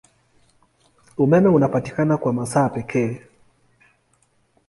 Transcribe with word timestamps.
Umeme 1.17 1.49
unapatikana 1.49 2.17
kwa 2.17 2.33
masaa 2.33 2.69
pekee. 2.69 3.19